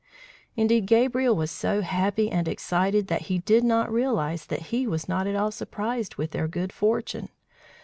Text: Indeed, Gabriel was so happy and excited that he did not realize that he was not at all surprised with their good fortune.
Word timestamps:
Indeed, 0.55 0.87
Gabriel 0.87 1.35
was 1.35 1.51
so 1.51 1.81
happy 1.81 2.31
and 2.31 2.47
excited 2.47 3.05
that 3.05 3.25
he 3.29 3.37
did 3.37 3.63
not 3.63 3.93
realize 3.93 4.47
that 4.47 4.71
he 4.73 4.87
was 4.87 5.07
not 5.07 5.27
at 5.27 5.35
all 5.35 5.51
surprised 5.51 6.15
with 6.15 6.31
their 6.31 6.47
good 6.47 6.73
fortune. 6.73 7.29